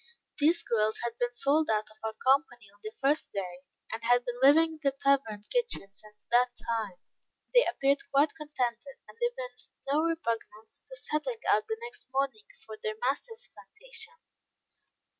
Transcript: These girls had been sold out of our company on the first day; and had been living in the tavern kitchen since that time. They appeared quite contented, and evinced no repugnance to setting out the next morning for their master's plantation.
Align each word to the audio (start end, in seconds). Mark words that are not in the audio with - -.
These 0.39 0.63
girls 0.63 0.97
had 1.03 1.15
been 1.19 1.35
sold 1.35 1.69
out 1.69 1.85
of 1.91 1.97
our 2.03 2.15
company 2.25 2.65
on 2.73 2.79
the 2.81 2.89
first 2.99 3.31
day; 3.33 3.65
and 3.93 4.03
had 4.03 4.25
been 4.25 4.39
living 4.41 4.71
in 4.71 4.79
the 4.81 4.91
tavern 4.99 5.43
kitchen 5.51 5.93
since 5.95 6.25
that 6.31 6.49
time. 6.67 6.97
They 7.53 7.65
appeared 7.67 8.01
quite 8.09 8.33
contented, 8.33 8.95
and 9.07 9.15
evinced 9.21 9.69
no 9.85 10.01
repugnance 10.01 10.83
to 10.87 10.95
setting 10.95 11.41
out 11.49 11.67
the 11.67 11.77
next 11.83 12.07
morning 12.11 12.47
for 12.65 12.77
their 12.81 12.95
master's 12.99 13.47
plantation. 13.53 14.15